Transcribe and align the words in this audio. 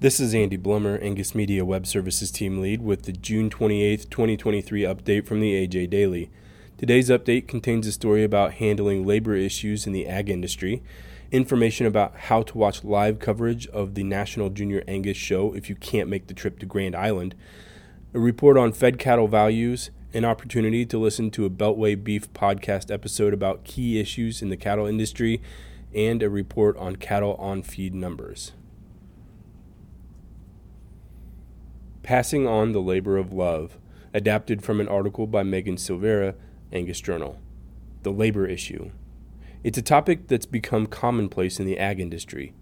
This 0.00 0.18
is 0.18 0.34
Andy 0.34 0.56
Blummer, 0.56 0.98
Angus 1.02 1.34
Media 1.34 1.62
Web 1.62 1.86
Services 1.86 2.30
Team 2.30 2.62
Lead, 2.62 2.80
with 2.80 3.02
the 3.02 3.12
June 3.12 3.50
28, 3.50 4.10
2023 4.10 4.80
update 4.80 5.26
from 5.26 5.40
the 5.40 5.52
AJ 5.52 5.90
Daily. 5.90 6.30
Today's 6.78 7.10
update 7.10 7.46
contains 7.46 7.86
a 7.86 7.92
story 7.92 8.24
about 8.24 8.54
handling 8.54 9.06
labor 9.06 9.34
issues 9.34 9.86
in 9.86 9.92
the 9.92 10.08
ag 10.08 10.30
industry, 10.30 10.82
information 11.30 11.84
about 11.84 12.16
how 12.16 12.40
to 12.40 12.56
watch 12.56 12.82
live 12.82 13.18
coverage 13.18 13.66
of 13.66 13.92
the 13.92 14.02
National 14.02 14.48
Junior 14.48 14.82
Angus 14.88 15.18
Show 15.18 15.52
if 15.52 15.68
you 15.68 15.76
can't 15.76 16.08
make 16.08 16.28
the 16.28 16.34
trip 16.34 16.58
to 16.60 16.64
Grand 16.64 16.96
Island, 16.96 17.34
a 18.14 18.18
report 18.18 18.56
on 18.56 18.72
fed 18.72 18.98
cattle 18.98 19.28
values, 19.28 19.90
an 20.14 20.24
opportunity 20.24 20.86
to 20.86 20.96
listen 20.96 21.30
to 21.32 21.44
a 21.44 21.50
Beltway 21.50 22.02
Beef 22.02 22.32
podcast 22.32 22.90
episode 22.90 23.34
about 23.34 23.64
key 23.64 24.00
issues 24.00 24.40
in 24.40 24.48
the 24.48 24.56
cattle 24.56 24.86
industry, 24.86 25.42
and 25.94 26.22
a 26.22 26.30
report 26.30 26.74
on 26.78 26.96
cattle 26.96 27.34
on 27.34 27.62
feed 27.62 27.94
numbers. 27.94 28.52
Passing 32.02 32.46
on 32.46 32.72
the 32.72 32.80
Labor 32.80 33.18
of 33.18 33.32
Love, 33.32 33.78
adapted 34.14 34.62
from 34.62 34.80
an 34.80 34.88
article 34.88 35.26
by 35.26 35.42
Megan 35.42 35.76
Silveira, 35.76 36.34
Angus 36.72 37.00
Journal. 37.00 37.38
The 38.02 38.10
labor 38.10 38.46
issue. 38.46 38.90
It's 39.62 39.78
a 39.78 39.82
topic 39.82 40.26
that's 40.26 40.46
become 40.46 40.86
commonplace 40.86 41.60
in 41.60 41.66
the 41.66 41.78
ag 41.78 42.00
industry. 42.00 42.54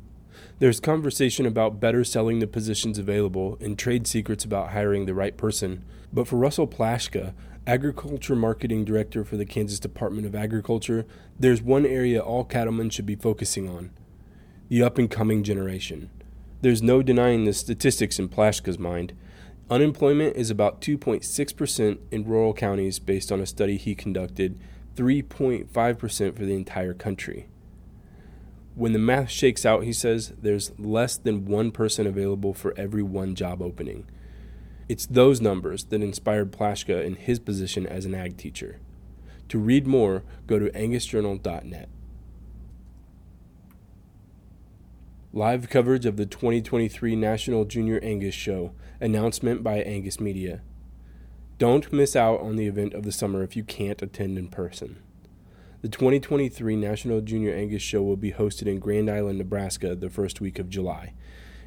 There's 0.58 0.80
conversation 0.80 1.46
about 1.46 1.80
better 1.80 2.02
selling 2.02 2.40
the 2.40 2.46
positions 2.48 2.98
available 2.98 3.56
and 3.60 3.78
trade 3.78 4.06
secrets 4.08 4.44
about 4.44 4.72
hiring 4.72 5.06
the 5.06 5.14
right 5.14 5.36
person. 5.36 5.84
But 6.12 6.26
for 6.26 6.36
Russell 6.36 6.66
Plashka, 6.66 7.32
Agriculture 7.66 8.34
Marketing 8.34 8.84
Director 8.84 9.24
for 9.24 9.36
the 9.36 9.46
Kansas 9.46 9.78
Department 9.78 10.26
of 10.26 10.34
Agriculture, 10.34 11.06
there's 11.38 11.62
one 11.62 11.86
area 11.86 12.20
all 12.20 12.44
cattlemen 12.44 12.90
should 12.90 13.06
be 13.06 13.14
focusing 13.14 13.68
on 13.68 13.90
the 14.68 14.82
up 14.82 14.98
and 14.98 15.10
coming 15.10 15.42
generation. 15.42 16.10
There's 16.60 16.82
no 16.82 17.02
denying 17.02 17.44
the 17.44 17.52
statistics 17.52 18.18
in 18.18 18.28
Plashka's 18.28 18.78
mind. 18.78 19.14
Unemployment 19.70 20.34
is 20.34 20.50
about 20.50 20.80
2.6% 20.80 21.98
in 22.10 22.24
rural 22.24 22.54
counties 22.54 22.98
based 22.98 23.30
on 23.30 23.40
a 23.40 23.46
study 23.46 23.76
he 23.76 23.94
conducted, 23.94 24.58
3.5% 24.96 26.36
for 26.36 26.44
the 26.44 26.54
entire 26.54 26.94
country. 26.94 27.48
When 28.74 28.92
the 28.92 28.98
math 28.98 29.30
shakes 29.30 29.66
out, 29.66 29.84
he 29.84 29.92
says, 29.92 30.32
there's 30.40 30.72
less 30.78 31.18
than 31.18 31.44
one 31.44 31.70
person 31.70 32.06
available 32.06 32.54
for 32.54 32.72
every 32.78 33.02
one 33.02 33.34
job 33.34 33.60
opening. 33.60 34.06
It's 34.88 35.04
those 35.04 35.40
numbers 35.42 35.84
that 35.84 36.02
inspired 36.02 36.50
Plashka 36.50 37.04
in 37.04 37.16
his 37.16 37.38
position 37.38 37.86
as 37.86 38.06
an 38.06 38.14
ag 38.14 38.38
teacher. 38.38 38.80
To 39.50 39.58
read 39.58 39.86
more, 39.86 40.22
go 40.46 40.58
to 40.58 40.70
angusjournal.net. 40.70 41.88
Live 45.38 45.70
coverage 45.70 46.04
of 46.04 46.16
the 46.16 46.26
2023 46.26 47.14
National 47.14 47.64
Junior 47.64 48.00
Angus 48.02 48.34
Show, 48.34 48.72
announcement 49.00 49.62
by 49.62 49.76
Angus 49.76 50.18
Media. 50.18 50.62
Don't 51.58 51.92
miss 51.92 52.16
out 52.16 52.40
on 52.40 52.56
the 52.56 52.66
event 52.66 52.92
of 52.92 53.04
the 53.04 53.12
summer 53.12 53.44
if 53.44 53.54
you 53.54 53.62
can't 53.62 54.02
attend 54.02 54.36
in 54.36 54.48
person. 54.48 55.00
The 55.80 55.88
2023 55.88 56.74
National 56.74 57.20
Junior 57.20 57.54
Angus 57.54 57.82
Show 57.82 58.02
will 58.02 58.16
be 58.16 58.32
hosted 58.32 58.66
in 58.66 58.80
Grand 58.80 59.08
Island, 59.08 59.38
Nebraska 59.38 59.94
the 59.94 60.10
first 60.10 60.40
week 60.40 60.58
of 60.58 60.68
July. 60.68 61.14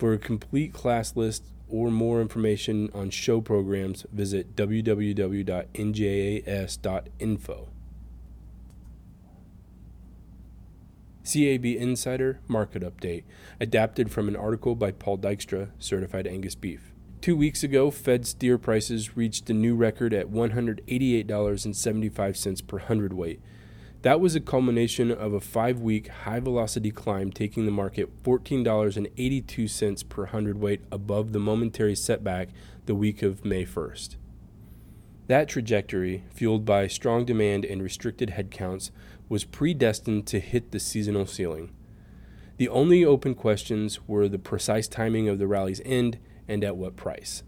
For 0.00 0.12
a 0.12 0.18
complete 0.18 0.72
class 0.72 1.14
list 1.14 1.44
or 1.70 1.90
more 1.90 2.20
information 2.20 2.90
on 2.92 3.08
show 3.10 3.40
programs, 3.40 4.04
visit 4.12 4.54
www.njas.info. 4.56 5.68
CAB 11.22 11.64
Insider 11.64 12.40
Market 12.48 12.82
Update, 12.82 13.24
adapted 13.60 14.10
from 14.10 14.26
an 14.26 14.36
article 14.36 14.74
by 14.74 14.90
Paul 14.90 15.18
Dykstra, 15.18 15.70
Certified 15.78 16.26
Angus 16.26 16.56
Beef. 16.56 16.92
Two 17.20 17.36
weeks 17.36 17.62
ago, 17.62 17.90
Fed 17.90 18.26
steer 18.26 18.56
prices 18.56 19.14
reached 19.16 19.50
a 19.50 19.54
new 19.54 19.76
record 19.76 20.14
at 20.14 20.30
$188.75 20.30 22.66
per 22.66 22.78
hundredweight. 22.78 23.42
That 24.02 24.20
was 24.20 24.34
a 24.34 24.40
culmination 24.40 25.10
of 25.10 25.34
a 25.34 25.40
five 25.40 25.80
week 25.80 26.08
high 26.08 26.40
velocity 26.40 26.90
climb, 26.90 27.30
taking 27.30 27.66
the 27.66 27.70
market 27.70 28.22
$14.82 28.22 30.08
per 30.08 30.26
hundredweight 30.26 30.80
above 30.90 31.32
the 31.32 31.38
momentary 31.38 31.94
setback 31.94 32.48
the 32.86 32.94
week 32.94 33.22
of 33.22 33.44
May 33.44 33.66
1st. 33.66 34.16
That 35.26 35.48
trajectory, 35.48 36.24
fueled 36.32 36.64
by 36.64 36.86
strong 36.86 37.26
demand 37.26 37.66
and 37.66 37.82
restricted 37.82 38.30
headcounts, 38.30 38.90
was 39.28 39.44
predestined 39.44 40.26
to 40.28 40.40
hit 40.40 40.70
the 40.70 40.80
seasonal 40.80 41.26
ceiling. 41.26 41.70
The 42.56 42.70
only 42.70 43.04
open 43.04 43.34
questions 43.34 44.00
were 44.08 44.28
the 44.28 44.38
precise 44.38 44.88
timing 44.88 45.28
of 45.28 45.38
the 45.38 45.46
rally's 45.46 45.82
end 45.84 46.18
and 46.48 46.64
at 46.64 46.76
what 46.76 46.96
price. 46.96 47.42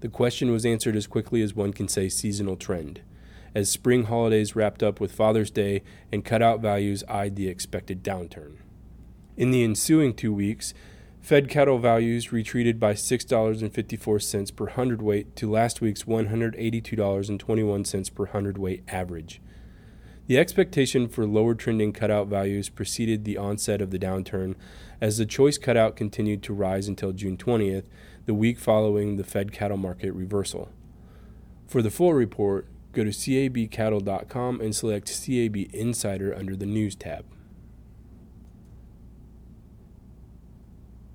The 0.00 0.08
question 0.08 0.52
was 0.52 0.64
answered 0.64 0.94
as 0.94 1.08
quickly 1.08 1.42
as 1.42 1.54
one 1.54 1.72
can 1.72 1.88
say 1.88 2.08
seasonal 2.08 2.56
trend 2.56 3.02
as 3.58 3.68
spring 3.68 4.04
holidays 4.04 4.54
wrapped 4.54 4.84
up 4.84 5.00
with 5.00 5.10
Father's 5.10 5.50
Day 5.50 5.82
and 6.12 6.24
cutout 6.24 6.60
values 6.60 7.02
eyed 7.08 7.34
the 7.34 7.48
expected 7.48 8.04
downturn. 8.04 8.58
In 9.36 9.50
the 9.50 9.64
ensuing 9.64 10.14
two 10.14 10.32
weeks, 10.32 10.74
fed 11.20 11.48
cattle 11.48 11.80
values 11.80 12.32
retreated 12.32 12.78
by 12.78 12.94
$6.54 12.94 14.54
per 14.54 14.68
hundredweight 14.68 15.34
to 15.34 15.50
last 15.50 15.80
week's 15.80 16.04
$182.21 16.04 18.14
per 18.14 18.26
hundredweight 18.26 18.84
average. 18.86 19.40
The 20.28 20.38
expectation 20.38 21.08
for 21.08 21.26
lower 21.26 21.56
trending 21.56 21.92
cutout 21.92 22.28
values 22.28 22.68
preceded 22.68 23.24
the 23.24 23.38
onset 23.38 23.80
of 23.80 23.90
the 23.90 23.98
downturn 23.98 24.54
as 25.00 25.18
the 25.18 25.26
choice 25.26 25.58
cutout 25.58 25.96
continued 25.96 26.44
to 26.44 26.54
rise 26.54 26.86
until 26.86 27.10
June 27.10 27.36
20th, 27.36 27.86
the 28.26 28.34
week 28.34 28.60
following 28.60 29.16
the 29.16 29.24
Fed 29.24 29.50
cattle 29.50 29.78
market 29.78 30.12
reversal. 30.12 30.68
For 31.66 31.82
the 31.82 31.90
full 31.90 32.14
report, 32.14 32.68
Go 32.92 33.04
to 33.04 33.10
cabcattle.com 33.10 34.60
and 34.60 34.74
select 34.74 35.06
CAB 35.06 35.56
Insider 35.72 36.34
under 36.34 36.56
the 36.56 36.66
News 36.66 36.94
tab. 36.94 37.24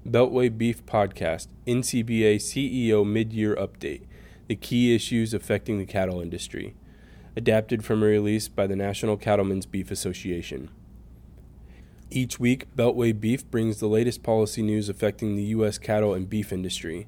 Beltway 0.08 0.56
Beef 0.56 0.86
Podcast, 0.86 1.48
NCBA 1.66 2.36
CEO 2.36 3.06
Mid 3.06 3.32
Year 3.34 3.56
Update 3.56 4.02
The 4.48 4.56
Key 4.56 4.94
Issues 4.94 5.34
Affecting 5.34 5.80
the 5.80 5.86
Cattle 5.86 6.22
Industry. 6.22 6.76
Adapted 7.36 7.84
from 7.84 8.04
a 8.04 8.06
release 8.06 8.48
by 8.48 8.68
the 8.68 8.76
National 8.76 9.18
Cattlemen's 9.18 9.66
Beef 9.66 9.90
Association. 9.90 10.70
Each 12.12 12.40
week, 12.40 12.68
Beltway 12.76 13.20
Beef 13.20 13.50
brings 13.50 13.80
the 13.80 13.88
latest 13.88 14.22
policy 14.22 14.62
news 14.62 14.88
affecting 14.88 15.36
the 15.36 15.46
U.S. 15.46 15.80
cattle 15.80 16.14
and 16.14 16.30
beef 16.30 16.54
industry. 16.54 17.08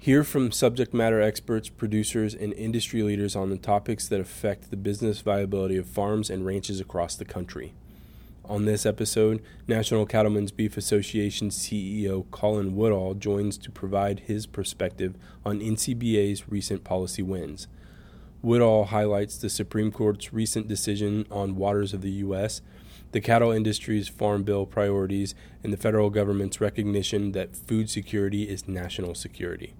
Hear 0.00 0.22
from 0.22 0.52
subject 0.52 0.94
matter 0.94 1.20
experts, 1.20 1.68
producers, 1.68 2.32
and 2.32 2.52
industry 2.52 3.02
leaders 3.02 3.34
on 3.34 3.50
the 3.50 3.58
topics 3.58 4.06
that 4.08 4.20
affect 4.20 4.70
the 4.70 4.76
business 4.76 5.20
viability 5.22 5.76
of 5.76 5.88
farms 5.88 6.30
and 6.30 6.46
ranches 6.46 6.80
across 6.80 7.16
the 7.16 7.24
country. 7.24 7.74
On 8.44 8.64
this 8.64 8.86
episode, 8.86 9.42
National 9.66 10.06
Cattlemen's 10.06 10.52
Beef 10.52 10.76
Association 10.76 11.50
CEO 11.50 12.30
Colin 12.30 12.76
Woodall 12.76 13.14
joins 13.14 13.58
to 13.58 13.72
provide 13.72 14.20
his 14.20 14.46
perspective 14.46 15.16
on 15.44 15.58
NCBA's 15.58 16.48
recent 16.48 16.84
policy 16.84 17.22
wins. 17.22 17.66
Woodall 18.40 18.86
highlights 18.86 19.36
the 19.36 19.50
Supreme 19.50 19.90
Court's 19.90 20.32
recent 20.32 20.68
decision 20.68 21.26
on 21.28 21.56
waters 21.56 21.92
of 21.92 22.02
the 22.02 22.12
U.S., 22.12 22.62
the 23.10 23.20
cattle 23.20 23.50
industry's 23.50 24.06
farm 24.06 24.44
bill 24.44 24.64
priorities, 24.64 25.34
and 25.64 25.72
the 25.72 25.76
federal 25.76 26.08
government's 26.08 26.60
recognition 26.60 27.32
that 27.32 27.56
food 27.56 27.90
security 27.90 28.44
is 28.44 28.68
national 28.68 29.16
security. 29.16 29.74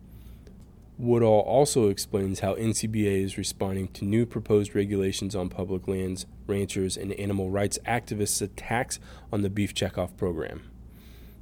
Woodall 0.98 1.40
also 1.46 1.90
explains 1.90 2.40
how 2.40 2.56
NCBA 2.56 3.22
is 3.22 3.38
responding 3.38 3.86
to 3.88 4.04
new 4.04 4.26
proposed 4.26 4.74
regulations 4.74 5.36
on 5.36 5.48
public 5.48 5.86
lands, 5.86 6.26
ranchers, 6.48 6.96
and 6.96 7.12
animal 7.12 7.50
rights 7.50 7.78
activists' 7.86 8.42
attacks 8.42 8.98
on 9.32 9.42
the 9.42 9.48
Beef 9.48 9.72
Checkoff 9.72 10.16
program. 10.16 10.68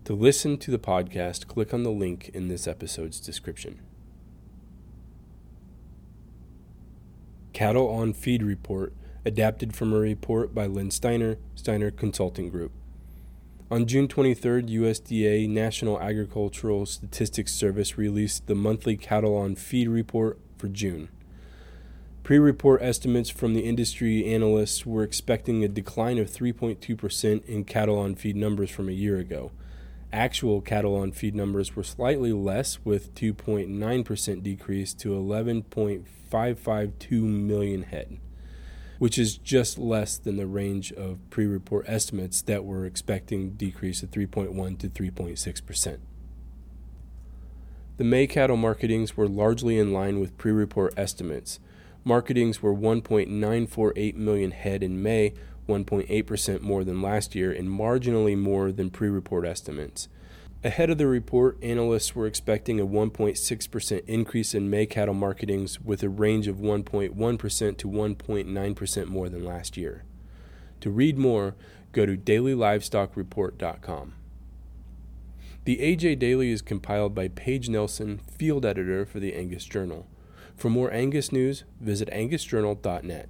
To 0.05 0.13
listen 0.13 0.59
to 0.59 0.71
the 0.71 0.79
podcast, 0.79 1.47
click 1.47 1.73
on 1.73 1.85
the 1.85 1.91
link 1.91 2.29
in 2.35 2.49
this 2.49 2.69
episode's 2.69 3.19
description. 3.19 3.81
Cattle 7.55 7.89
on 7.89 8.13
Feed 8.13 8.43
Report, 8.43 8.93
adapted 9.25 9.75
from 9.75 9.95
a 9.95 9.99
report 9.99 10.55
by 10.55 10.67
Len 10.67 10.91
Steiner, 10.91 11.39
Steiner 11.55 11.91
Consulting 11.91 12.51
Group. 12.51 12.73
On 13.69 13.85
June 13.85 14.07
23rd, 14.07 14.71
USDA 14.71 15.49
National 15.49 16.01
Agricultural 16.01 16.87
Statistics 16.87 17.53
Service 17.53 17.99
released 17.99 18.47
the 18.47 18.55
monthly 18.55 18.97
cattle 18.97 19.37
on 19.37 19.57
feed 19.57 19.89
report 19.89 20.39
for 20.57 20.69
June. 20.69 21.09
Pre 22.23 22.39
report 22.39 22.81
estimates 22.81 23.29
from 23.29 23.55
the 23.55 23.63
industry 23.63 24.25
analysts 24.25 24.87
were 24.87 25.03
expecting 25.03 25.65
a 25.65 25.69
decline 25.69 26.19
of 26.19 26.31
3.2% 26.31 27.45
in 27.45 27.65
cattle 27.65 27.99
on 27.99 28.15
feed 28.15 28.37
numbers 28.37 28.71
from 28.71 28.89
a 28.89 28.93
year 28.93 29.19
ago. 29.19 29.51
Actual 30.13 30.61
cattle 30.61 30.95
on 30.95 31.11
feed 31.11 31.35
numbers 31.35 31.75
were 31.75 31.83
slightly 31.83 32.33
less, 32.33 32.79
with 32.85 33.17
2.9% 33.17 34.43
decrease 34.45 34.95
to 34.95 35.09
11.552 35.09 37.23
million 37.23 37.83
head. 37.83 38.21
Which 38.99 39.19
is 39.19 39.37
just 39.37 39.79
less 39.79 40.17
than 40.17 40.37
the 40.37 40.47
range 40.47 40.93
of 40.93 41.19
pre 41.31 41.47
report 41.47 41.85
estimates 41.89 42.43
that 42.43 42.65
were 42.65 42.87
expecting 42.87 43.51
decrease 43.51 44.03
of 44.03 44.11
3.1 44.11 44.79
to 44.79 44.89
3.6%. 44.89 45.99
The 47.97 48.05
May 48.05 48.27
cattle 48.27 48.57
marketings 48.57 49.17
were 49.17 49.29
largely 49.29 49.79
in 49.79 49.93
line 49.93 50.21
with 50.21 50.37
pre 50.37 50.53
report 50.53 50.95
estimates. 50.97 51.61
Marketings 52.05 52.63
were 52.63 52.75
1.948 52.75 54.15
million 54.15 54.51
head 54.51 54.83
in 54.83 55.03
May, 55.03 55.33
1.8% 55.69 56.61
more 56.61 56.85
than 56.85 57.03
last 57.03 57.35
year, 57.35 57.51
and 57.51 57.69
marginally 57.69 58.39
more 58.39 58.71
than 58.71 58.91
pre 58.91 59.09
report 59.09 59.47
estimates. 59.47 60.09
Ahead 60.65 60.91
of 60.91 60.99
the 60.99 61.07
report, 61.07 61.59
analysts 61.63 62.15
were 62.15 62.27
expecting 62.27 62.81
a 62.81 62.87
1.6% 62.87 64.03
increase 64.07 64.55
in 64.55 64.71
May 64.71 64.87
cattle 64.87 65.15
marketings 65.15 65.81
with 65.81 66.03
a 66.03 66.09
range 66.09 66.49
of 66.49 66.57
1.1% 66.57 67.77
to 67.77 67.89
1.9% 67.89 69.07
more 69.07 69.29
than 69.29 69.45
last 69.45 69.77
year. 69.77 70.05
To 70.81 70.91
read 70.91 71.19
more, 71.19 71.55
go 71.93 72.07
to 72.07 72.17
dailylivestock.report.com. 72.17 74.15
The 75.65 75.79
AJ 75.79 76.19
Daily 76.21 76.51
is 76.53 76.63
compiled 76.63 77.15
by 77.15 77.29
Paige 77.29 77.69
Nelson, 77.69 78.21
field 78.39 78.65
editor 78.65 79.05
for 79.05 79.21
the 79.21 79.35
Angus 79.35 79.65
Journal. 79.65 80.07
For 80.57 80.71
more 80.71 80.93
Angus 80.93 81.33
news, 81.33 81.65
visit 81.81 82.09
angusjournal.net. 82.11 83.29